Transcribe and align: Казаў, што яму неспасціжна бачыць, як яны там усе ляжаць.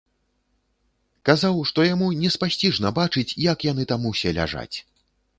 Казаў, 1.27 1.59
што 1.71 1.83
яму 1.87 2.07
неспасціжна 2.21 2.91
бачыць, 2.99 3.27
як 3.51 3.65
яны 3.71 3.85
там 3.91 4.07
усе 4.11 4.33
ляжаць. 4.39 4.77